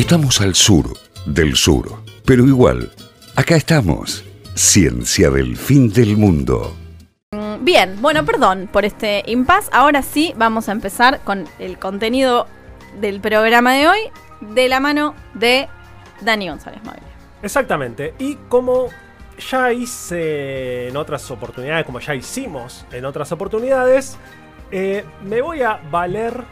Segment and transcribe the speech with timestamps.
[0.00, 0.96] Estamos al sur
[1.26, 1.92] del sur,
[2.24, 2.90] pero igual,
[3.36, 4.24] acá estamos.
[4.54, 6.74] Ciencia del fin del mundo.
[7.32, 9.68] Mm, Bien, bueno, perdón por este impas.
[9.72, 12.46] Ahora sí vamos a empezar con el contenido
[12.98, 13.98] del programa de hoy
[14.40, 15.68] de la mano de
[16.22, 17.02] Dani González Mabel.
[17.42, 18.14] Exactamente.
[18.18, 18.86] Y como
[19.50, 24.16] ya hice en otras oportunidades, como ya hicimos en otras oportunidades,
[24.72, 26.42] eh, me voy a valer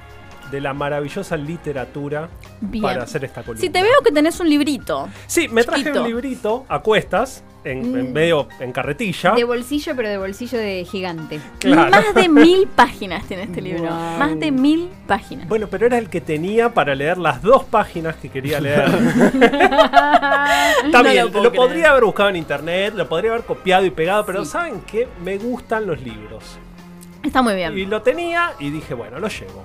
[0.50, 2.28] de la maravillosa literatura
[2.60, 2.82] Bien.
[2.82, 3.60] para hacer esta columna.
[3.60, 5.08] Si te veo que tenés un librito.
[5.26, 6.02] Sí, me traje chiquito.
[6.02, 8.12] un librito a cuestas, en, en Mm.
[8.12, 9.32] medio en carretilla.
[9.32, 11.40] De bolsillo, pero de bolsillo de gigante.
[11.58, 11.90] Claro.
[11.90, 13.82] Más de mil páginas tiene este libro.
[13.84, 14.18] Wow.
[14.18, 15.48] Más de mil páginas.
[15.48, 18.86] Bueno, pero era el que tenía para leer las dos páginas que quería leer.
[19.68, 24.24] Está No bien, lo podría haber buscado en internet, lo podría haber copiado y pegado,
[24.24, 25.08] pero ¿saben qué?
[25.22, 26.58] Me gustan los libros.
[27.22, 27.90] Está muy Y bien.
[27.90, 29.64] lo tenía y dije, bueno, lo llevo.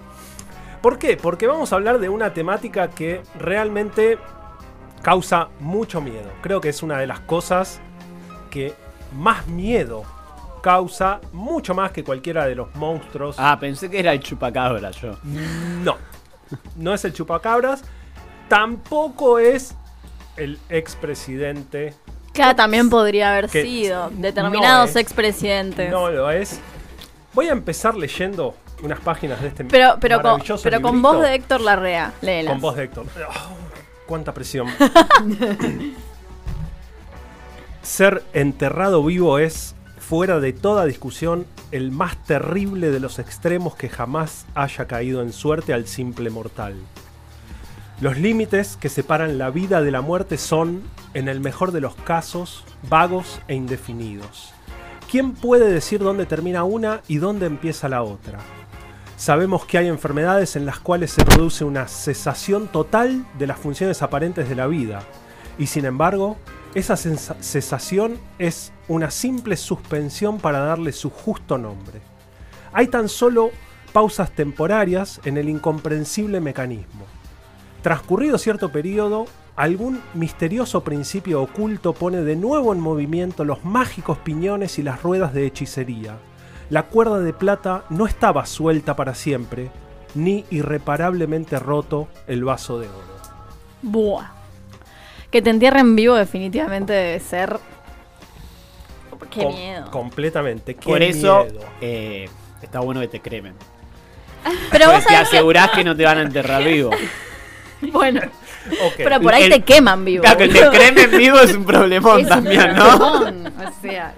[0.84, 1.16] ¿Por qué?
[1.16, 4.18] Porque vamos a hablar de una temática que realmente
[5.02, 6.30] causa mucho miedo.
[6.42, 7.80] Creo que es una de las cosas
[8.52, 8.74] que
[9.18, 10.04] más miedo
[10.62, 13.38] causa, mucho más que cualquiera de los monstruos.
[13.40, 15.16] Ah, pensé que era el chupacabra yo.
[15.24, 15.96] No,
[16.76, 17.82] no es el chupacabras,
[18.50, 19.76] tampoco es
[20.36, 21.94] el expresidente,
[22.34, 24.10] Claro, también podría haber sido.
[24.10, 24.96] no Determinados es.
[24.98, 25.90] expresidentes.
[25.92, 26.60] no lo es.
[27.34, 31.34] Voy a empezar leyendo unas páginas de este pero pero, con, pero con voz de
[31.34, 32.14] Héctor Larrea.
[32.22, 32.52] Léelas.
[32.52, 33.06] Con voz de Héctor.
[33.28, 33.50] Ah,
[34.06, 34.68] cuánta presión.
[37.82, 43.90] Ser enterrado vivo es, fuera de toda discusión, el más terrible de los extremos que
[43.90, 46.76] jamás haya caído en suerte al simple mortal.
[48.00, 51.96] Los límites que separan la vida de la muerte son, en el mejor de los
[51.96, 54.54] casos, vagos e indefinidos.
[55.10, 58.40] ¿Quién puede decir dónde termina una y dónde empieza la otra?
[59.24, 64.02] Sabemos que hay enfermedades en las cuales se produce una cesación total de las funciones
[64.02, 65.02] aparentes de la vida,
[65.58, 66.36] y sin embargo,
[66.76, 72.02] esa cesación es una simple suspensión para darle su justo nombre.
[72.74, 73.52] Hay tan solo
[73.94, 77.06] pausas temporarias en el incomprensible mecanismo.
[77.82, 84.80] Transcurrido cierto periodo, algún misterioso principio oculto pone de nuevo en movimiento los mágicos piñones
[84.80, 86.18] y las ruedas de hechicería.
[86.70, 89.70] La cuerda de plata no estaba suelta para siempre,
[90.16, 93.14] ni irreparablemente roto el vaso de oro.
[93.82, 94.32] Buah.
[95.30, 97.60] Que te entierren vivo definitivamente debe ser...
[99.30, 99.90] Qué Com- miedo.
[99.90, 100.76] Completamente.
[100.76, 101.60] Qué Por eso miedo.
[101.82, 102.30] eh,
[102.62, 103.56] está bueno que te cremen.
[104.72, 106.92] Pero vos Porque te sabés que- asegurás que no te van a enterrar vivo.
[107.92, 108.22] Bueno,
[108.98, 110.24] Pero por ahí El- te queman vivo.
[110.24, 112.98] Claro, que te cremen vivo es un problemón Es un también, ¿no?
[112.98, 114.14] problemón, O sea,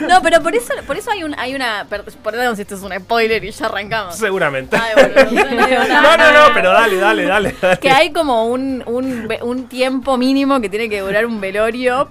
[0.00, 0.08] no.
[0.08, 1.86] No, pero por eso, por eso hay, un, hay una...
[1.88, 4.16] per- Perdón si esto es un spoiler y ya arrancamos.
[4.16, 4.76] Seguramente.
[4.76, 7.54] Ay, no no, no, no, pero dale, dale, dale.
[7.60, 7.78] dale.
[7.78, 12.08] Que hay como un, un, un tiempo mínimo que tiene que durar un velorio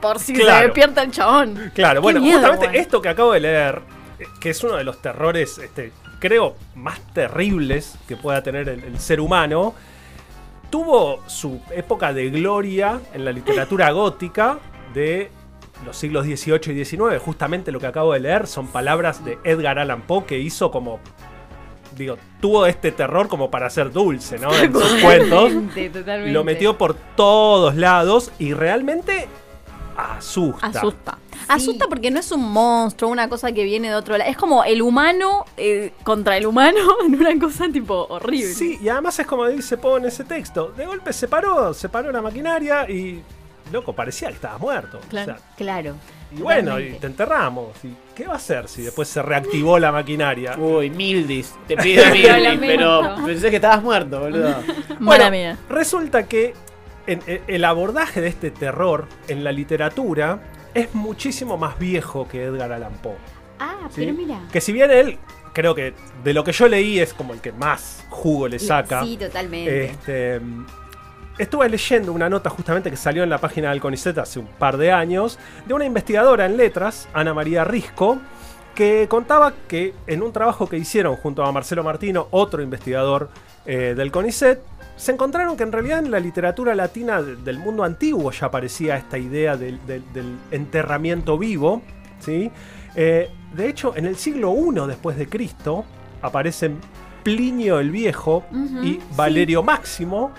[0.00, 1.72] por si se despierta el chabón.
[1.74, 3.80] Claro, Qué bueno, miedo, justamente esto que acabo de leer,
[4.40, 8.98] que es uno de los terrores, este, creo, más terribles que pueda tener el, el
[9.00, 9.74] ser humano,
[10.70, 14.58] tuvo su época de gloria en la literatura gótica
[14.94, 15.30] de
[15.84, 17.22] los siglos XVIII y XIX.
[17.24, 21.00] Justamente lo que acabo de leer son palabras de Edgar Allan Poe que hizo como...
[21.96, 24.54] Digo, tuvo este terror como para ser dulce, ¿no?
[24.62, 25.44] En sus cuentos.
[25.44, 26.32] Totalmente, totalmente.
[26.32, 29.26] Lo metió por todos lados y realmente
[29.98, 30.66] asusta.
[30.66, 31.18] Asusta.
[31.48, 34.30] Asusta porque no es un monstruo, una cosa que viene de otro lado.
[34.30, 38.52] Es como el humano eh, contra el humano en una cosa tipo horrible.
[38.54, 40.72] Sí, y además es como dice Poe en ese texto.
[40.76, 43.22] De golpe se paró, se paró la maquinaria y.
[43.70, 44.98] Loco, parecía que estabas muerto.
[45.10, 45.34] Claro.
[45.34, 45.94] O sea, Claro.
[46.34, 47.68] y bueno, y te enterramos.
[47.84, 50.56] ¿Y qué va a hacer si después se reactivó la maquinaria?
[50.58, 51.54] Uy, Mildis.
[51.66, 54.54] Te pido Mildis, pero pensé que estabas muerto, boludo.
[55.00, 55.58] Bueno, mía.
[55.68, 56.54] Resulta que
[57.08, 60.40] en- en- el abordaje de este terror en la literatura
[60.74, 63.16] es muchísimo más viejo que Edgar Allan Poe.
[63.58, 64.02] Ah, ¿sí?
[64.02, 64.40] pero mira.
[64.52, 65.18] Que si bien él,
[65.52, 69.02] creo que de lo que yo leí es como el que más jugo le saca.
[69.02, 69.86] Sí, totalmente.
[69.86, 70.40] Este,
[71.38, 74.76] estuve leyendo una nota justamente que salió en la página del CONICET hace un par
[74.76, 78.18] de años de una investigadora en letras, Ana María Risco,
[78.78, 83.28] que contaba que en un trabajo que hicieron junto a Marcelo Martino, otro investigador
[83.66, 84.60] eh, del CONICET,
[84.94, 88.96] se encontraron que en realidad en la literatura latina de- del mundo antiguo ya aparecía
[88.96, 91.82] esta idea del, del- del enterramiento vivo.
[92.20, 92.52] ¿sí?
[92.94, 95.84] Eh, de hecho, en el siglo I después de Cristo
[96.22, 96.78] aparecen
[97.24, 98.44] Plinio el Viejo
[98.84, 99.00] y sí.
[99.16, 100.30] Valerio Máximo,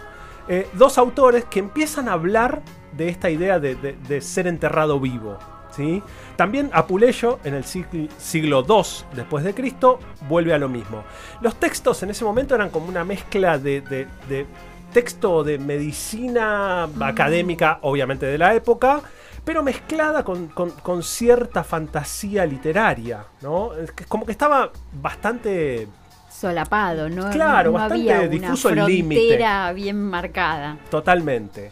[0.48, 2.62] eh, dos autores que empiezan a hablar
[2.96, 5.38] de esta idea de, de- de ser enterrado vivo.
[5.76, 6.02] ¿Sí?
[6.36, 8.84] También Apuleyo, en el sigl- siglo II
[9.16, 11.04] después de Cristo, vuelve a lo mismo.
[11.42, 14.46] Los textos en ese momento eran como una mezcla de, de- de
[14.94, 19.02] texto de medicina académica, obviamente de la época,
[19.46, 23.74] pero mezclada con, con- con cierta fantasía literaria, ¿no?
[23.76, 25.88] Es como que estaba bastante
[26.30, 27.30] Solapado, ¿no?
[27.32, 29.44] Claro, no bastante había difuso una el límite.
[29.74, 30.78] bien marcada.
[30.90, 31.72] totalmente.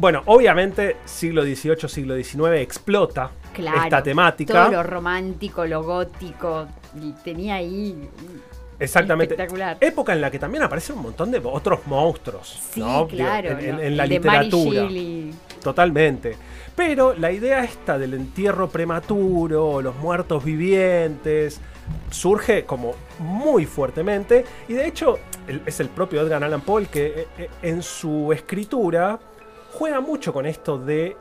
[0.00, 3.82] Bueno, obviamente siglo XVIII, siglo XIX explota Claro.
[3.82, 4.64] esta temática.
[4.64, 6.66] Todo lo romántico, lo gótico,
[6.98, 8.08] y tenía ahí.
[8.78, 9.34] Exactamente.
[9.34, 9.76] Espectacular.
[9.78, 12.48] Época en la que también aparecen un montón de otros monstruos.
[12.72, 12.80] Sí,
[13.10, 13.50] claro.
[13.50, 13.82] En, en- ¿no?
[13.82, 14.88] en la de literatura.
[15.62, 16.34] Totalmente.
[16.74, 21.60] Pero la idea esta del entierro prematuro, los muertos vivientes,
[22.10, 24.46] surge como muy fuertemente.
[24.66, 25.18] Y de hecho,
[25.66, 29.18] es el propio Edgar Allan Poe que eh, eh, en su escritura
[29.72, 31.16] juega mucho con esto de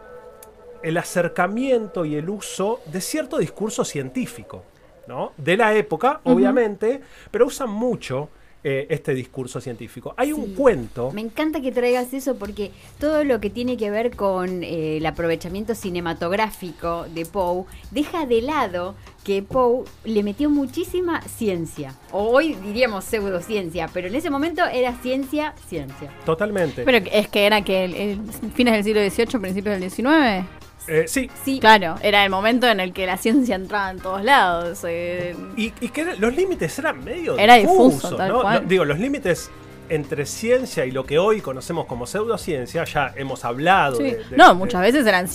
[0.82, 4.64] el acercamiento y el uso de cierto discurso científico,
[5.08, 5.34] ¿no?
[5.38, 7.02] De la época, obviamente,
[7.32, 8.30] pero usan mucho
[8.64, 10.14] eh, este discurso científico.
[10.18, 11.12] Hay un cuento.
[11.12, 15.06] Me encanta que traigas eso porque todo lo que tiene que ver con eh, el
[15.06, 21.96] aprovechamiento cinematográfico de Poe deja de lado que Poe le metió muchísima ciencia.
[22.12, 26.12] O hoy diríamos pseudociencia, pero en ese momento era ciencia, ciencia.
[26.26, 26.84] Totalmente.
[26.84, 28.20] Pero es que era que el, el
[28.54, 30.46] fines del siglo XVIII, principios del XIX.
[30.88, 34.24] Eh, sí, Sí, Claro, era el momento en el que la ciencia entraba en todos
[34.24, 34.80] lados.
[34.86, 38.42] eh, Y, y que era- los límites eran medio Era difusos, difuso, tal ¿no?
[38.42, 38.64] cual.
[38.64, 39.52] No, Digo, los límites
[39.92, 43.96] entre ciencia y lo que hoy conocemos como pseudociencia, ya hemos hablado.
[43.98, 44.04] sí.
[44.04, 45.28] de- de- no, de- muchas veces eran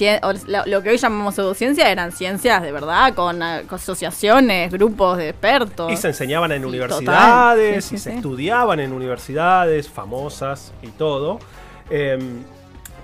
[0.46, 5.30] lo, lo que hoy llamamos pseudociencia eran ciencias de verdad, con, con asociaciones, grupos de
[5.30, 5.90] expertos.
[5.92, 7.84] Y se enseñaban en Sí, universidades.
[7.84, 8.16] Sí, y sí, se sí.
[8.16, 11.40] estudiaban en universidades famosas y todo.
[11.90, 12.44] Em,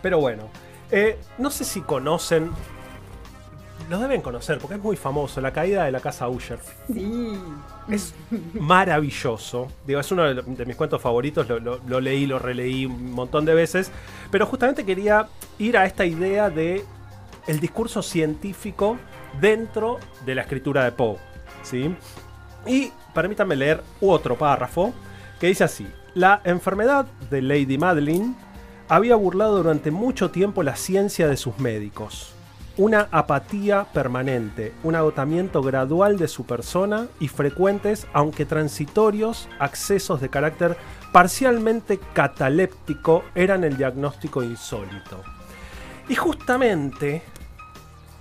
[0.02, 0.44] pero bueno,
[0.92, 2.50] eh, no sé si conocen,
[3.88, 6.58] lo deben conocer porque es muy famoso, la caída de la casa Usher.
[6.92, 7.32] sí.
[7.88, 8.14] Es
[8.54, 9.66] maravilloso.
[9.84, 11.48] Digo, es uno de, mis cuentos favoritos.
[11.48, 13.90] Lo, lo- lo leí, lo releí un montón de veces.
[14.30, 15.26] Pero justamente quería
[15.58, 16.84] ir a esta idea de
[17.48, 18.96] el discurso científico
[19.40, 21.16] dentro de la escritura de Poe.
[21.64, 21.92] ¿sí?
[22.64, 24.92] Y permítanme leer otro párrafo
[25.40, 28.36] que dice así: La enfermedad de Lady Madeline
[28.90, 32.34] había burlado durante mucho tiempo la ciencia de sus médicos.
[32.76, 40.28] Una apatía permanente, un agotamiento gradual de su persona y frecuentes, aunque transitorios, accesos de
[40.28, 40.76] carácter
[41.12, 45.22] parcialmente cataléptico eran el diagnóstico insólito.
[46.08, 47.22] Y justamente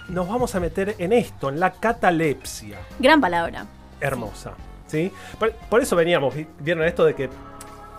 [0.10, 3.65] nos vamos a meter en esto, en la catalepsia Gran palabra.
[4.01, 4.54] hermosa.
[4.88, 5.12] ¿sí?
[5.39, 7.30] Por, por eso veníamos, vi- vieron esto de que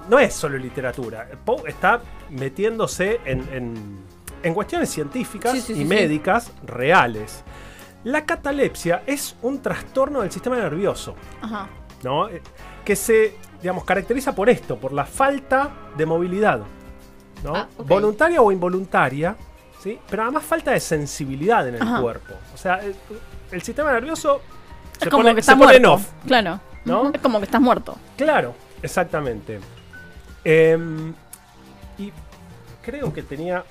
[0.09, 1.27] no es solo literatura.
[1.45, 2.01] Poe está
[2.31, 3.99] metiéndose en, en-
[4.43, 7.43] en cuestiones científicas Sí, sí, y médicas reales.
[8.05, 11.69] La catalepsia es un trastorno del sistema nervioso, Ajá.
[12.03, 12.29] ¿no?
[12.29, 12.41] Eh,
[12.85, 16.61] Que se, digamos, caracteriza por esto, por la falta de movilidad,
[17.45, 17.55] ¿no?
[17.55, 17.69] Ah.
[17.77, 19.37] Voluntaria o involuntaria,
[19.83, 19.99] ¿sí?
[20.09, 22.01] Pero además falta de sensibilidad en el Ajá.
[22.01, 22.33] cuerpo.
[22.55, 22.95] O sea, el,
[23.53, 24.41] el sistema nervioso
[24.95, 26.07] Es se como pone, que se pone en off.
[26.27, 26.61] Claro.
[26.87, 27.11] ¿no?
[27.13, 27.97] Es como que estás muerto.
[28.17, 29.61] Claro, exactamente.
[30.45, 31.13] Em,
[32.01, 32.13] y
[32.83, 33.65] creo que tenía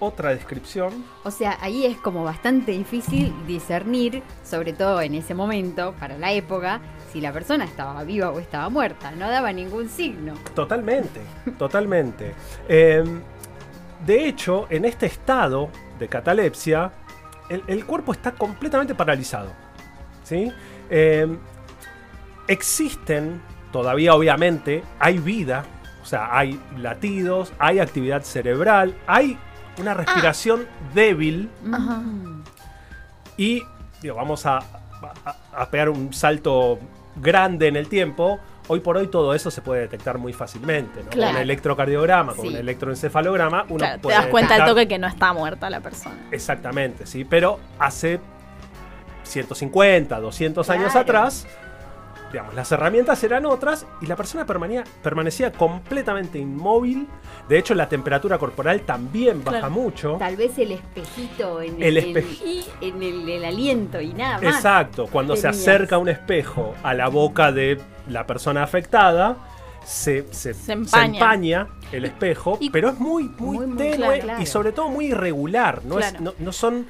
[0.00, 1.04] otra descripción.
[1.24, 6.32] O sea, ahí es como bastante difícil discernir, sobre todo en ese momento, para la
[6.32, 6.80] época,
[7.12, 9.12] si la persona estaba viva o estaba muerta.
[9.12, 10.34] No daba ningún signo.
[10.54, 11.20] Totalmente,
[11.58, 12.34] totalmente.
[12.68, 13.20] Em,
[14.04, 16.92] de hecho, en este estado de catalepsia,
[17.48, 19.52] el, el cuerpo está completamente paralizado.
[20.24, 20.50] ¿sí?
[20.90, 21.38] Em,
[22.48, 25.64] existen, todavía obviamente, hay vida,
[26.04, 29.38] o sea, hay latidos, hay actividad cerebral, hay
[29.80, 32.02] una respiración débil Ajá.
[33.38, 33.62] Y
[34.02, 36.78] digo, vamos a, a- a pegar un salto
[37.16, 38.38] grande en el tiempo.
[38.68, 41.10] Hoy por hoy todo eso se puede detectar muy fácilmente, ¿no?
[41.10, 42.48] Con un electrocardiograma, con Sí.
[42.48, 45.80] un electroencefalograma, uno Claro, te puede das cuenta al toque que no está muerta la
[45.80, 46.16] persona.
[46.30, 48.20] Exactamente, sí, pero hace
[49.24, 51.00] 150, 200 años Claro.
[51.00, 51.46] atrás,
[52.34, 57.06] digamos, las herramientas eran otras y la persona permanecía, permanecía completamente inmóvil.
[57.48, 59.72] De hecho, la temperatura corporal también baja Claro.
[59.74, 60.16] mucho.
[60.18, 64.56] Tal vez el espejito en El el, espe- en el, el aliento y nada más.
[64.56, 69.36] Exacto, cuando se acerca un espejo a la boca de la persona afectada,
[69.84, 71.68] se, se- Se se empaña.
[71.92, 74.42] el espejo, Y- pero es muy, muy, Muy, muy tenue claro, claro.
[74.42, 75.82] y sobre todo muy irregular.
[75.84, 76.86] No, es- no, no son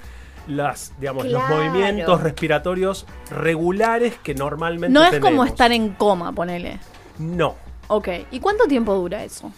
[0.47, 1.49] las, digamos, Claro.
[1.49, 5.31] los movimientos respiratorios regulares que normalmente No es tenemos.
[5.31, 6.79] como estar en coma, ponele.
[7.19, 7.57] No,
[7.89, 8.09] Ok.
[8.31, 9.53] ¿Y cuánto tiempo dura eso?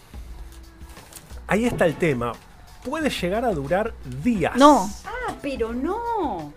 [1.47, 2.33] ahí está el tema.
[2.83, 4.55] Puede llegar a durar días.
[4.57, 4.89] No.
[5.05, 6.53] Ah, pero no.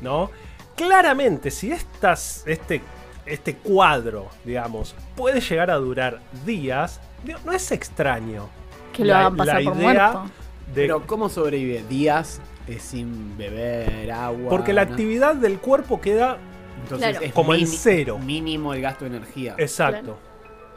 [0.00, 0.30] ¿no?
[0.76, 2.80] Claramente, si estas, este,
[3.26, 7.00] este cuadro, digamos, puede llegar a durar días,
[7.44, 8.48] no es extraño
[8.92, 10.24] Que lo hagan pasar por muerto.
[10.68, 11.82] de- Pero ¿cómo sobrevive?
[11.88, 14.48] Días eh, sin beber agua.
[14.50, 14.90] porque la ¿no?
[14.90, 16.38] actividad del cuerpo queda
[16.82, 17.26] Entonces Claro.
[17.26, 18.18] es Como en cero.
[18.18, 19.54] Mínimo el gasto de energía.
[19.58, 20.18] Exacto.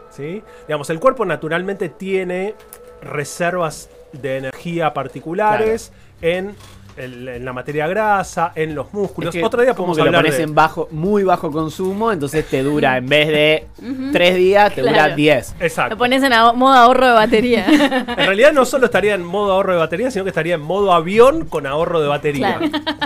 [0.09, 0.43] ¿Sí?
[0.67, 2.55] Digamos, el cuerpo naturalmente tiene
[3.01, 6.55] reservas de energía particulares en,
[6.97, 9.33] el- en la materia grasa, en los músculos.
[9.33, 10.43] Es que Otro día podemos que lo hablar pones de...
[10.43, 13.67] en bajo, muy bajo consumo, entonces te dura, en vez de
[14.11, 15.15] tres días, te dura Claro.
[15.15, 15.55] 10.
[15.59, 15.95] Exacto.
[15.95, 17.65] Lo pones en a- modo ahorro de batería.
[18.07, 20.93] En realidad no solo estaría en modo ahorro de batería, sino que estaría en modo
[20.93, 22.59] avión con ahorro de batería.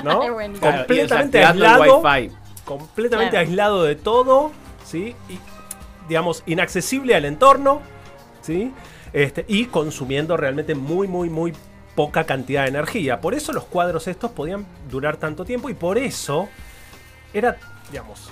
[0.03, 0.19] ¿no?
[0.21, 1.99] Claro, y Completamente el aislado.
[2.01, 2.31] Wi-Fi.
[2.65, 3.47] completamente Claro.
[3.47, 4.51] aislado de todo,
[4.85, 5.15] ¿sí?
[5.29, 5.39] Y,
[6.09, 7.81] digamos, inaccesible al entorno,
[8.41, 8.71] ¿sí?
[9.13, 11.53] Este, y consumiendo realmente muy, muy, muy
[11.97, 13.19] poca cantidad de energía.
[13.19, 16.47] Por eso los cuadros estos podían durar tanto tiempo y por eso
[17.33, 17.57] era,
[17.89, 18.29] digamos,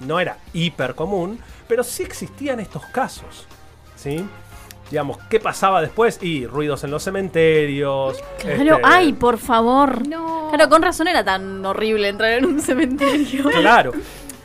[0.00, 3.46] no era hiper común, pero sí existían estos casos,
[3.96, 4.22] ¿sí?
[4.90, 6.18] Digamos, ¿qué pasaba después?
[6.22, 8.22] Y ruidos en los cementerios.
[8.38, 10.06] Claro, este, ay, por favor.
[10.06, 10.50] No.
[10.50, 13.44] Claro, con razón era tan horrible entrar en un cementerio.
[13.50, 13.92] Claro.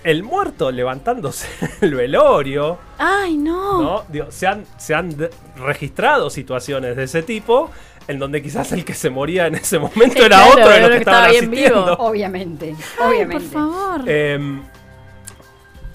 [0.03, 1.47] El muerto levantándose
[1.81, 3.81] el velorio, Ay, no.
[3.81, 4.03] ¿no?
[4.07, 5.13] Digo, se han, se han
[5.57, 7.69] registrado situaciones de ese tipo
[8.11, 10.81] en donde quizás el que se moría en ese momento era claro, otro de los
[10.81, 11.83] lo que que estaban estaba bien asistiendo.
[11.85, 11.95] vivo.
[11.99, 13.47] Obviamente, Ay, por obviamente.
[13.47, 14.09] favor.
[14.09, 14.61] Em,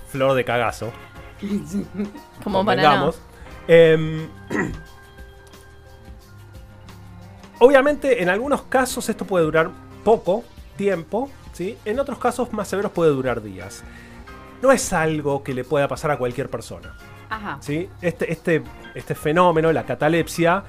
[0.08, 0.92] flor de cagazo.
[2.42, 2.88] Como para no.
[2.88, 3.20] convengamos.
[3.68, 4.28] Em,
[7.58, 9.70] obviamente, en algunos casos esto puede durar
[10.04, 10.44] poco
[10.76, 11.76] tiempo, ¿sí?
[11.84, 13.82] En otros casos más severos puede durar días.
[14.62, 16.94] No es algo que le pueda pasar a cualquier persona.
[17.28, 17.58] Ajá.
[17.60, 17.88] ¿sí?
[18.00, 18.62] Este, este,
[18.94, 20.62] este fenómeno, la catalepsia,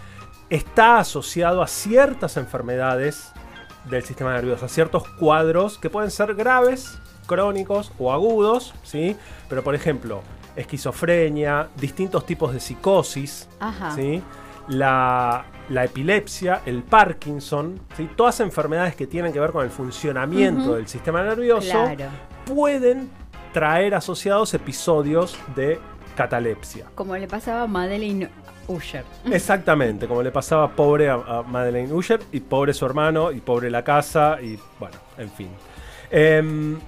[0.49, 3.31] está asociado a ciertas enfermedades
[3.85, 9.15] del sistema nervioso, a ciertos cuadros que pueden ser graves, crónicos o agudos, ¿sí?
[9.49, 10.21] Pero por ejemplo,
[10.55, 13.91] esquizofrenia, distintos tipos de psicosis, Ajá.
[13.91, 14.21] ¿sí?
[14.67, 18.09] La, la epilepsia, el Parkinson, ¿sí?
[18.15, 22.11] todas enfermedades que tienen que ver con el funcionamiento del sistema nervioso Claro.
[22.45, 23.09] pueden
[23.53, 25.79] traer asociados episodios de
[26.15, 26.85] catalepsia.
[26.95, 28.29] Como le pasaba a Madeleine
[28.67, 29.03] Usher.
[29.31, 33.69] Exactamente, como le pasaba pobre a, a Madeleine Usher y pobre su hermano y pobre
[33.71, 35.49] la casa y bueno, en fin.
[36.09, 36.79] Em,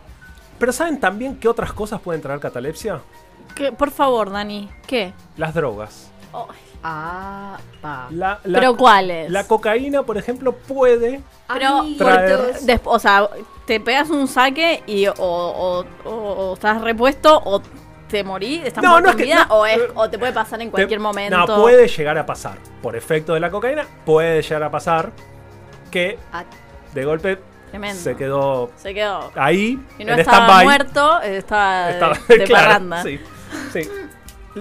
[0.58, 3.00] pero ¿saben también qué otras cosas pueden traer catalepsia?
[3.56, 3.72] ¿Qué?
[3.72, 4.70] Por favor, Dani.
[4.88, 5.14] ¿Qué?
[5.38, 6.12] Las drogas.
[6.84, 8.08] Ah, pa.
[8.12, 9.30] La, la- ¿Pero cuáles?
[9.32, 11.22] La cocaína, por ejemplo, puede...
[11.52, 11.84] Pero.
[11.98, 13.30] Traer- o sea,
[13.66, 17.62] te pegas un saque y o, o- o- o estás repuesto o
[18.10, 20.10] te morís, estás No, muerto no es en que- vida, no, o, es- eh, o
[20.10, 21.38] te puede pasar en cualquier te- momento.
[21.38, 22.58] No, puede llegar a pasar.
[22.82, 25.12] Por efecto de la cocaína, puede llegar a pasar
[25.92, 26.44] que Ah,
[26.94, 27.40] de golpe
[27.70, 28.02] Tremendo.
[28.02, 29.32] se quedó Se quedó.
[29.36, 33.04] ahí Y no en estaba muerto, estaba, de- Estaba- de, claro, parranda.
[33.04, 33.20] sí,
[33.72, 33.82] sí.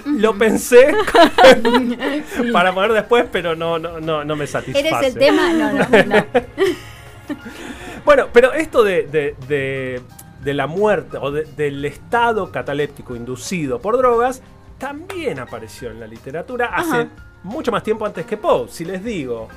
[0.04, 0.94] Lo pensé
[2.52, 4.86] para poner después, pero no, no, no, no me satisface.
[4.86, 5.52] ¿Eres el tema?
[5.54, 6.24] No, no, no.
[8.04, 10.00] Bueno, pero esto de, de- de-
[10.42, 14.42] de la muerte o de- del estado cataléptico inducido por drogas
[14.78, 17.08] también apareció en la literatura hace Ajá.
[17.42, 18.68] mucho más tiempo antes que Poe.
[18.68, 19.48] Si les digo,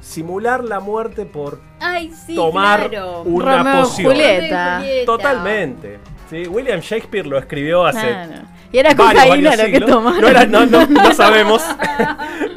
[0.00, 3.22] simular la muerte por Ay, sí, tomar claro.
[3.22, 4.12] una Romeo poción.
[4.12, 4.82] Julieta.
[5.04, 5.98] Totalmente.
[6.30, 6.46] ¿sí?
[6.46, 8.32] William Shakespeare lo escribió hace Claro.
[8.72, 9.90] Y era varios, cocaína varios lo que siglos.
[9.90, 10.20] tomaron.
[10.20, 11.60] No, era- no, no, no sabemos.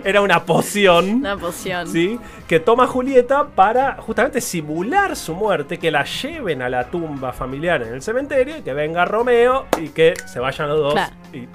[0.04, 1.08] era una poción.
[1.16, 1.86] Una poción.
[1.88, 2.18] ¿sí?
[2.48, 7.82] Que toma Julieta para justamente simular su muerte, que la lleven a la tumba familiar
[7.82, 10.92] en el cementerio y que venga Romeo y que se vayan los dos.
[10.94, 11.14] Claro.
[11.32, 11.48] y-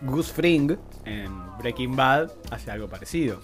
[0.00, 3.40] Gus Fring en Breaking Bad hace algo parecido.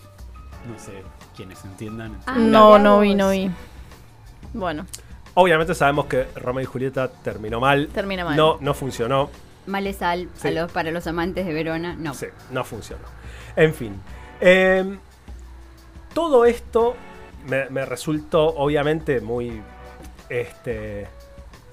[0.70, 0.92] No sé
[1.36, 2.16] quiénes entiendan.
[2.26, 3.50] Ah, No, no vi, no vi.
[4.52, 4.86] Bueno,
[5.34, 7.88] obviamente sabemos que Romeo y Julieta terminó mal.
[7.88, 8.36] termina mal.
[8.36, 9.30] No, no funcionó.
[9.66, 10.48] Malesal Sí.
[10.48, 12.14] a los, para los amantes de Verona, no.
[12.14, 13.02] Sí, no funcionó.
[13.56, 14.00] En fin.
[14.40, 14.98] Eh,
[16.12, 16.94] todo esto
[17.46, 19.62] me, me resultó obviamente muy.
[20.28, 21.06] Este.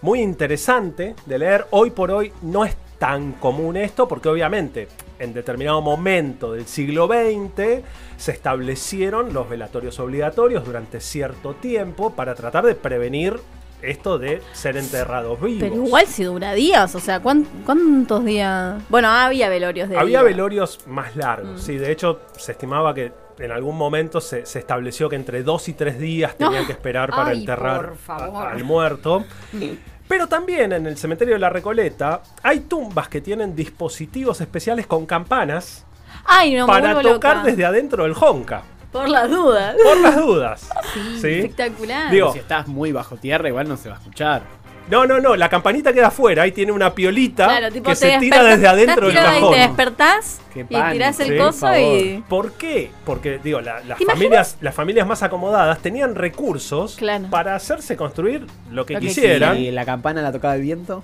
[0.01, 1.67] Muy interesante de leer.
[1.69, 4.87] Hoy por hoy no es tan común esto, porque obviamente
[5.21, 7.83] en determinado momento del siglo XX
[8.17, 13.39] se establecieron los velatorios obligatorios durante cierto tiempo para tratar de prevenir
[13.81, 15.59] esto de ser enterrados vivos.
[15.69, 18.81] Pero igual si dura días, o sea, ¿cuán- ¿cuántos días?
[18.89, 20.27] Bueno, había velorios de Había día.
[20.29, 21.63] velorios más largos, Mm.
[21.65, 21.77] sí.
[21.77, 25.73] De hecho, se estimaba que en algún momento se, se estableció que entre dos y
[25.73, 29.25] tres días tenían que esperar para Ay, enterrar a- al muerto.
[30.07, 35.05] Pero también en el cementerio de la Recoleta hay tumbas que tienen dispositivos especiales con
[35.05, 35.85] campanas
[36.25, 37.43] Ay, no, me para tocar loca.
[37.45, 38.61] desde adentro del honka.
[38.91, 39.75] Por las dudas.
[39.81, 40.69] Por las dudas.
[40.93, 41.27] Sí, ¿Sí?
[41.27, 42.11] Espectacular.
[42.11, 44.41] Digo, si estás muy bajo tierra, igual no se va a escuchar.
[44.89, 48.17] No, no, no, la campanita queda afuera, ahí tiene una piolita Claro, tipo, que se
[48.17, 49.49] tira desde adentro del cajón.
[49.49, 52.23] Y te despertás Qué y tirás el sí, coso por y.
[52.27, 52.91] ¿Por qué?
[53.05, 57.27] Porque, digo, la- las, ¿Te familias, las familias más acomodadas tenían recursos Claro.
[57.29, 59.55] para hacerse construir lo que Lo que quisieran.
[59.57, 61.03] Y la campana la tocaba el viento.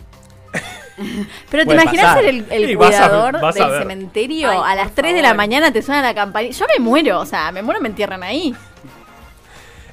[1.52, 4.76] Pero te imaginas ser el, el Sí, vas a- cuidador vas del cementerio Ay, a
[4.76, 6.56] las por 3 de la mañana te suena la campanita.
[6.58, 8.56] Yo me muero, o sea, me muero, me entierran ahí.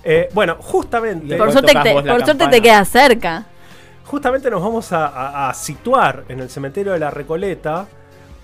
[0.02, 2.50] Eh, bueno, justamente, Por suerte, te, por suerte campana.
[2.50, 3.46] te quedas cerca.
[4.04, 7.86] justamente nos vamos a, a- a situar en el cementerio de la Recoleta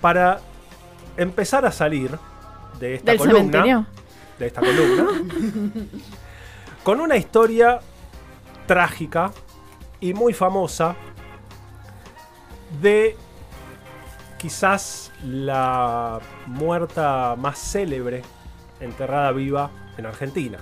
[0.01, 0.39] para
[1.17, 2.11] empezar a salir
[2.79, 3.37] de esta Del columna.
[3.39, 3.85] cementerio.
[4.39, 5.05] De esta columna.
[6.83, 7.79] con una historia
[8.65, 9.31] trágica
[9.99, 10.95] y muy famosa
[12.79, 13.15] de
[14.37, 18.23] quizás la muerta más célebre
[18.79, 20.59] enterrada viva en Argentina.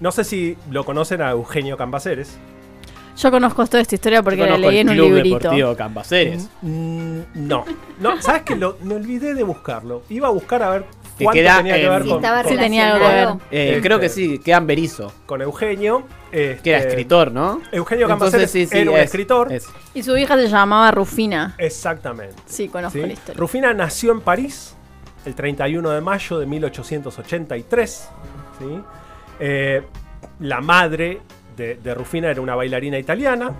[0.00, 2.38] No sé si lo conocen a Eugenio Cambaceres.
[3.16, 5.38] Yo conozco toda esta historia porque la leí el en un Club librito.
[5.38, 6.48] Deportivo Cambaceres.
[6.62, 7.66] Mm, no,
[7.98, 10.02] no, ¿sabes que Me olvidé de buscarlo.
[10.08, 10.84] Iba a buscar a ver
[11.28, 12.20] Que queda tenía que en- ver Sí, con,
[12.58, 13.28] tenía algo que ver.
[13.50, 16.04] Eh, Este- Creo que sí, quedan Berizo, con Eugenio.
[16.32, 17.60] este, que era escritor, ¿no?
[17.72, 19.52] Eugenio Entonces, Cambaceres sí, sí, era un es- escritor.
[19.52, 19.68] es.
[19.94, 21.54] Y su hija se llamaba Rufina.
[21.58, 22.36] Exactamente.
[22.46, 23.06] Sí, conozco ¿sí?
[23.06, 23.38] la historia.
[23.38, 24.74] Rufina nació en París
[25.24, 28.08] el 31 de mayo de 1883.
[28.58, 28.80] ¿sí?
[29.40, 29.82] Eh,
[30.40, 31.20] la madre
[31.56, 33.50] de, de Rufina era una bailarina italiana,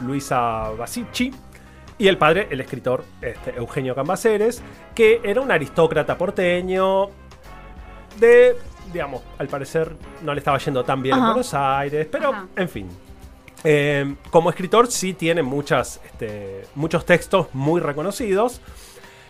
[0.00, 1.32] Luisa Basicci.
[1.98, 4.62] Y el padre, el escritor este, Eugenio Cambaceres,
[4.94, 7.10] que era un aristócrata porteño
[8.18, 8.56] de,
[8.92, 11.26] digamos, al parecer no le estaba yendo tan bien en.
[11.26, 12.46] Buenos Aires, pero Ajá.
[12.56, 12.88] en fin.
[13.62, 18.60] Eh, como escritor sí tiene muchas, este, muchos textos muy reconocidos.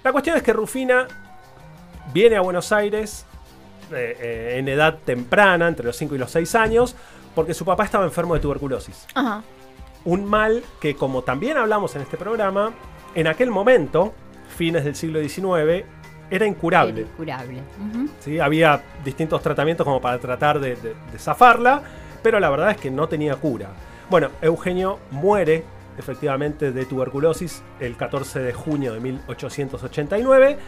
[0.02, 1.06] La cuestión es que Rufina
[2.12, 3.26] viene a Buenos Aires
[3.92, 6.96] eh, eh, en edad temprana, entre los 5 y los 6 años,
[7.34, 9.06] porque su papá estaba enfermo de tuberculosis.
[9.14, 9.42] Ajá.
[10.04, 12.72] Un mal que, como también hablamos en este programa,
[13.14, 14.12] en aquel momento,
[14.56, 15.84] fines del siglo XIX,
[16.30, 17.02] era incurable.
[17.02, 17.62] Incurable.
[18.20, 18.38] ¿sí?
[18.40, 21.82] Había distintos tratamientos como para tratar de, de- de zafarla,
[22.22, 23.68] pero la verdad es que no tenía cura.
[24.10, 25.64] Bueno, Eugenio muere
[25.96, 30.58] efectivamente de tuberculosis el 14 de junio de 1889,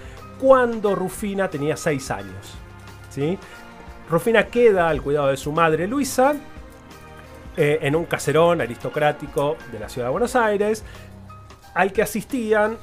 [0.40, 2.54] cuando Rufina tenía 6 años.
[3.10, 3.38] ¿sí?
[4.10, 6.34] Rufina queda al cuidado de su madre Luisa
[7.56, 10.84] eh, en un caserón aristocrático de la ciudad de Buenos Aires,
[11.74, 12.76] al que asistían,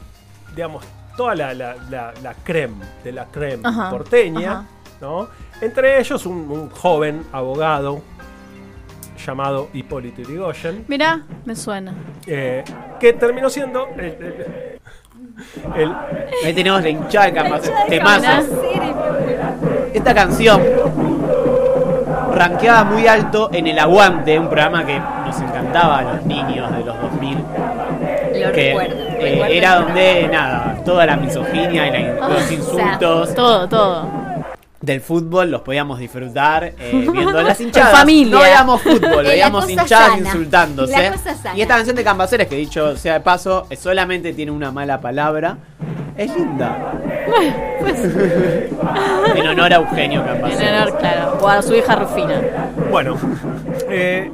[0.55, 0.83] digamos,
[1.17, 4.65] toda la, la, la, la creme de la creme Ajá, porteña, ajá.
[5.01, 5.27] ¿no?
[5.62, 8.01] Entre ellos un, un joven abogado
[9.25, 11.93] llamado Hipólito Yrigoyen, Mirá, me suena.
[12.27, 12.63] eh,
[12.99, 14.79] que terminó siendo el, el-
[15.75, 15.95] el-
[16.45, 17.86] Ahí tenemos la hinchada de Cambaceres.
[17.88, 18.19] Temazo.
[18.21, 19.55] Mirá.
[19.93, 20.62] Esta canción
[22.34, 26.84] rankeaba muy alto en el Aguante, un programa que nos encantaba a los niños de
[26.84, 27.38] los 2000.
[27.38, 28.96] Lo que recuerdo.
[28.96, 34.10] eh, recuerdo era donde, nada, toda la misoginia y la- los insultos Todo, todo.
[34.82, 37.91] del fútbol los podíamos disfrutar eh, viendo las hinchadas.
[37.91, 38.36] familia.
[38.36, 40.17] No veíamos fútbol, veíamos hinchadas sana.
[40.17, 41.12] insultándose.
[41.56, 45.58] Y esta canción de Cambaceres, que dicho sea de paso, solamente tiene una mala palabra,
[46.17, 46.93] es linda.
[49.36, 50.71] en honor a Eugenio En Cambaceres.
[50.82, 51.38] honor, claro.
[51.41, 52.41] O a su hija Rufina.
[52.91, 53.17] Bueno,
[53.89, 54.32] eh,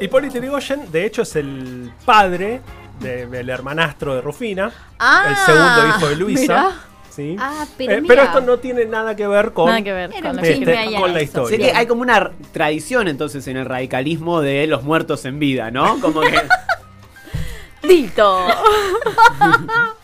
[0.00, 2.60] Hipólito Yrigoyen, de hecho, es el padre
[3.00, 6.72] de- del hermanastro de Rufina, Ah, el segundo hijo de Luisa.
[7.10, 7.36] ¿sí?
[7.38, 8.24] Ah, pero Eh, mira.
[8.24, 10.54] esto no tiene nada que ver con, Nada que ver Era con un la este,
[10.58, 11.24] chisme ahí con en la eso.
[11.42, 11.50] historia.
[11.50, 15.38] Sé que hay como una r- tradición entonces en el radicalismo de los muertos en
[15.38, 16.00] vida, ¿no?
[16.00, 16.40] Como que
[17.88, 18.46] Dito.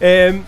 [0.00, 0.40] Eh,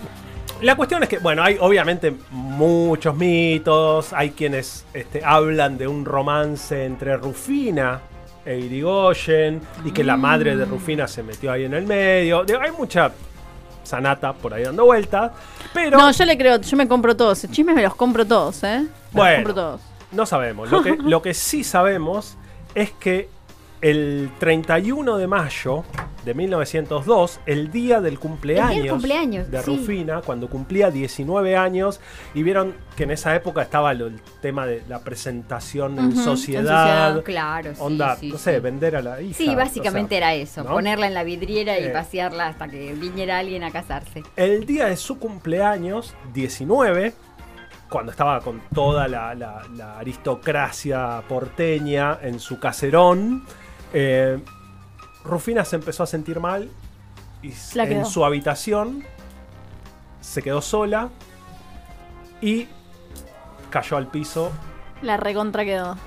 [0.61, 6.03] la cuestión es que, bueno, hay obviamente muchos mitos, hay quienes este, hablan de un
[6.05, 8.01] romance entre Rufina
[8.45, 12.43] e Irigoyen y que la madre de Rufina se metió ahí en el medio.
[12.61, 13.11] Hay mucha
[13.83, 15.31] sanata por ahí dando vueltas,
[15.73, 17.45] pero No, yo le creo, yo me compro todos.
[17.51, 18.79] Chismes me los compro todos, ¿eh?
[18.79, 19.35] Me los Bueno.
[19.37, 19.81] compro todos.
[20.11, 20.71] no sabemos.
[20.71, 22.35] Lo que, lo que sí sabemos
[22.73, 23.29] es que
[23.81, 25.83] el 31 de mayo
[26.25, 29.65] de 1902, el día del cumpleaños, cumpleaños, de sí.
[29.65, 32.01] Rufina, cuando cumplía 19 años,
[32.33, 36.15] y vieron que en esa época estaba lo- el tema de la presentación en en
[36.17, 39.37] sociedad, sociedad, Claro, onda, sí, no sé, vender a la hija.
[39.37, 40.71] Sí, o básicamente sea, era eso, ¿no?
[40.71, 41.91] ponerla en la vidriera y Eh.
[41.93, 44.23] vaciarla hasta que viniera alguien a casarse.
[44.35, 47.13] El día de su cumpleaños, 19,
[47.89, 53.45] cuando estaba con toda la, la- la aristocracia porteña en su caserón,
[53.93, 54.39] eh,
[55.23, 56.69] Rufina se empezó a sentir mal
[57.41, 58.05] y La en quedó.
[58.05, 59.03] su habitación
[60.21, 61.09] se quedó sola
[62.41, 62.67] y
[63.69, 64.51] cayó al piso.
[65.01, 65.97] La recontra quedó.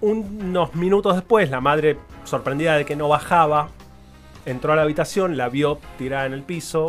[0.00, 3.68] Unos minutos después, la madre sorprendida de que no bajaba,
[4.44, 6.88] entró a la habitación, la vio tirada en el piso,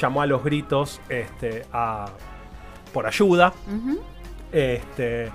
[0.00, 2.08] llamó a los gritos este, a-
[2.92, 3.52] por ayuda.
[4.50, 5.30] Este,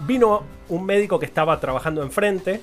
[0.00, 2.60] vino un médico que estaba trabajando enfrente,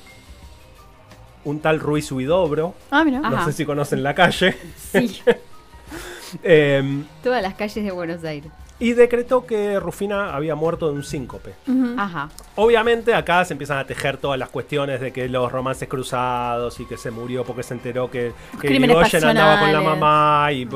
[1.45, 3.21] un tal Ruiz Huidobro, Ah, mira.
[3.23, 3.29] Ah.
[3.29, 3.45] no Ajá.
[3.45, 4.55] sé si conocen la calle,
[4.91, 5.21] Sí,
[6.43, 8.51] em, todas las calles de Buenos Aires.
[8.79, 11.53] y decretó que Rufina había muerto de un síncope.
[11.97, 12.29] Ajá.
[12.55, 16.85] Obviamente acá se empiezan a tejer todas las cuestiones de que los romances cruzados y
[16.85, 20.67] que se murió porque se enteró que, que Irigoyen andaba con la mamá y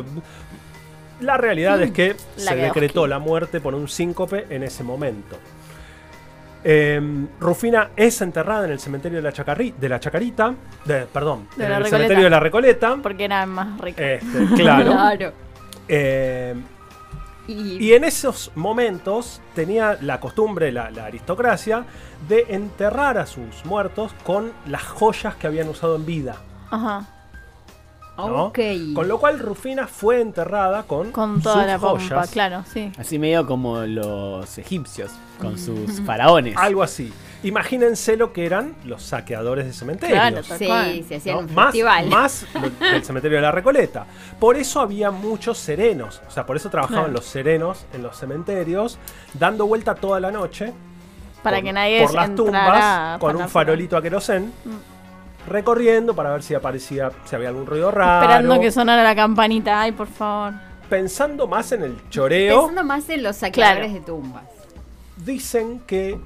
[1.22, 5.36] la realidad es que La se decretó la muerte por un síncope en ese momento.
[6.70, 10.54] Em, Rufina es enterrada en el cementerio de la, Chacarri- de la Chacarita,
[10.84, 11.90] de- perdón, De en el Recoleta.
[11.96, 12.98] cementerio de la Recoleta.
[13.02, 14.02] Porque era más rico.
[14.02, 14.92] Este, claro.
[14.92, 15.34] Claro.
[15.88, 16.64] Em,
[17.48, 21.86] Y, y en esos momentos tenía la costumbre, la, la aristocracia,
[22.28, 26.36] de enterrar a sus muertos con las joyas que habían usado en vida.
[26.70, 27.06] Ajá.
[28.18, 32.30] Con lo cual Rufina fue enterrada con, Con toda sus la pompa, joyas.
[32.32, 32.92] claro, sí.
[32.98, 36.56] Así medio como los egipcios con sus faraones.
[36.58, 37.14] Algo así.
[37.44, 40.18] Imagínense lo que eran los saqueadores de cementerios.
[40.20, 41.42] Claro, Sí, se hacían ¿no?
[41.42, 42.08] un más, festival.
[42.08, 42.46] más
[42.92, 44.08] del cementerio de la Recoleta.
[44.40, 46.20] Por eso había muchos serenos.
[46.28, 47.14] O sea, por eso trabajaban Claro.
[47.14, 48.98] los serenos en los cementerios,
[49.36, 50.74] dando vuelta toda la noche.
[51.44, 54.52] Para por- que nadie por las tumbas con un farolito a querosén
[55.48, 59.82] recorriendo para ver si aparecía si había algún ruido raro Esperando que sonara la campanita.
[59.82, 60.54] Ay, por favor.
[60.90, 63.94] pensando más en el choreo Pensando más en los saqueadores Claro.
[63.94, 64.44] de tumbas.
[65.18, 66.20] dicen que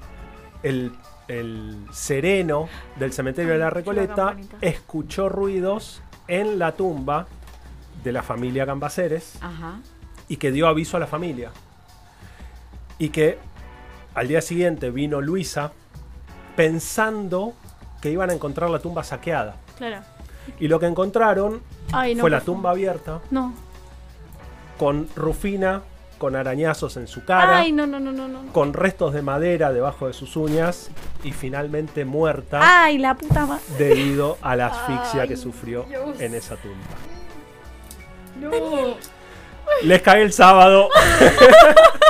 [0.63, 0.91] el,
[1.27, 7.27] el sereno del cementerio de la Recoleta escuchó ruidos en la tumba
[8.03, 9.79] de la familia Cambaceres Ajá.
[10.27, 11.51] y que dio aviso a la familia.
[12.99, 13.37] Y que
[14.13, 15.71] al día siguiente vino Luisa
[16.55, 17.53] pensando
[18.01, 19.55] que iban a encontrar la tumba saqueada.
[19.77, 20.01] Claro.
[20.59, 21.61] Y lo que encontraron
[21.91, 22.21] Ay, no.
[22.21, 23.53] fue la tumba abierta No.
[24.79, 25.81] con Rufina
[26.17, 28.53] con arañazos en su cara, Ay, no, no, no, no, no.
[28.53, 30.91] con restos de madera debajo de sus uñas
[31.23, 33.63] y finalmente muerta Ay, la puta madre.
[33.79, 35.85] debido a la asfixia que sufrió
[36.19, 36.77] en esa tumba.
[39.83, 40.89] Les cae el sábado.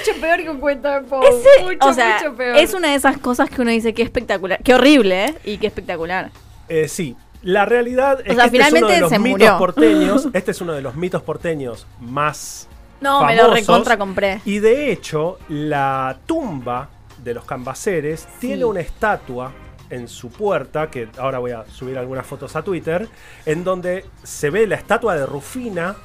[0.00, 1.28] Es mucho peor que un cuento de Poe.
[1.28, 2.56] Ese- mucho, o sea, mucho peor.
[2.56, 4.60] es una de esas cosas que uno dice que espectacular.
[4.62, 5.34] Qué horrible, ¿eh?
[5.44, 6.30] Y qué espectacular.
[6.68, 9.30] Eh, sí, la realidad es sea, que este es uno finalmente de los se mitos
[9.40, 9.58] murió.
[9.58, 10.28] porteños.
[10.34, 12.68] Este es uno de los mitos porteños más
[13.00, 13.60] No, me lo famosos.
[13.66, 14.40] recontra compré.
[14.44, 16.88] Y de hecho, la tumba
[17.24, 19.52] de los cambaceres tiene una estatua
[19.90, 23.08] en su puerta, que ahora voy a subir algunas fotos a Twitter,
[23.46, 25.96] en donde se ve la estatua de Rufina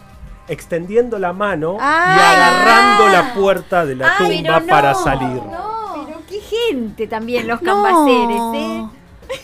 [0.47, 2.32] extendiendo la mano y Ah.
[2.34, 5.41] agarrando la puerta de la Ah, tumba no, para salir.
[5.43, 8.84] No, pero qué gente también los cambaceres, ¿eh?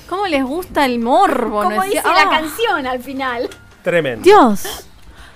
[0.09, 1.63] ¿Cómo les gusta el morbo?
[1.63, 3.49] Como no es dice la Ah, canción al final.
[3.83, 4.23] Tremendo.
[4.23, 4.85] Dios.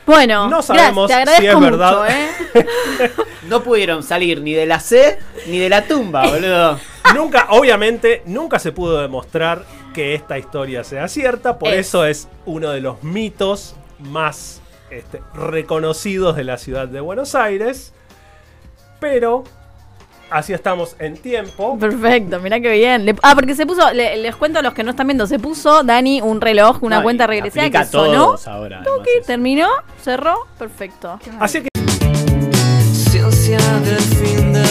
[0.06, 2.08] Bueno, No sabemos te si agradezco es verdad.
[2.10, 2.30] ¿eh?
[3.43, 6.78] No pudieron salir ni de la C ni de la tumba, boludo.
[7.15, 11.88] Nunca, obviamente, nunca se pudo demostrar que esta historia sea cierta, por Es.
[11.88, 14.62] eso es uno de los mitos más
[14.97, 17.93] este, reconocidos de la ciudad de Buenos Aires.
[18.99, 19.43] Pero
[20.29, 21.77] así estamos en tiempo.
[21.77, 23.06] Perfecto, mirá qué bien.
[23.06, 25.39] Le- ah, porque se puso, le- les cuento a los que no están viendo, se
[25.39, 28.36] puso Dani un reloj, una No, cuenta regresiva que sonó.
[28.45, 28.84] ahora,
[29.25, 29.67] terminó,
[30.01, 31.19] cerró, perfecto.
[31.39, 31.69] Así que
[32.93, 34.63] Ciencia del fin de